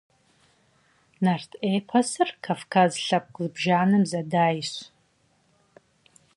Нарт 1.23 1.51
эпосыр 1.73 2.29
кавказ 2.45 2.91
лъэпкъ 3.05 3.37
зыбжанэм 3.45 4.03
зэдайщ. 4.11 4.71